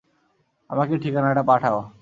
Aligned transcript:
আমাকে 0.69 0.93
ঠিকানাটা 0.97 1.43
পাঠাও। 1.43 1.81